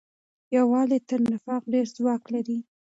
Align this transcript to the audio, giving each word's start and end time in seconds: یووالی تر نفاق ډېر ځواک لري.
یووالی 0.55 0.99
تر 1.09 1.19
نفاق 1.31 1.63
ډېر 1.73 1.85
ځواک 1.95 2.23
لري. 2.33 2.57